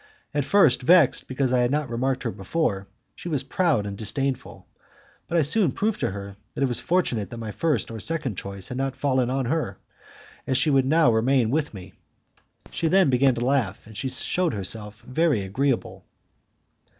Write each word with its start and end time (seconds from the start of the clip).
At 0.33 0.45
first, 0.45 0.81
vexed 0.81 1.27
because 1.27 1.53
I 1.53 1.59
had 1.59 1.69
not 1.69 1.87
remarked 1.87 2.23
her 2.23 2.31
before, 2.31 2.87
she 3.15 3.29
was 3.29 3.43
proud 3.43 3.85
and 3.85 3.95
disdainful; 3.95 4.65
but 5.27 5.37
I 5.37 5.43
soon 5.43 5.71
proved 5.73 5.99
to 5.99 6.09
her 6.09 6.37
that 6.55 6.63
it 6.63 6.67
was 6.67 6.79
fortunate 6.79 7.29
that 7.29 7.37
my 7.37 7.51
first 7.51 7.91
or 7.91 7.99
second 7.99 8.35
choice 8.35 8.69
had 8.69 8.79
not 8.79 8.95
fallen 8.95 9.29
on 9.29 9.45
her, 9.45 9.77
as 10.47 10.57
she 10.57 10.71
would 10.71 10.87
now 10.87 11.11
remain 11.13 11.49
longer 11.49 11.53
with 11.53 11.75
me. 11.75 11.93
She 12.71 12.87
then 12.87 13.11
began 13.11 13.35
to 13.35 13.45
laugh, 13.45 13.85
and 13.85 13.95
shewed 13.95 14.53
herself 14.55 15.03
very 15.03 15.41
agreeable. 15.41 16.03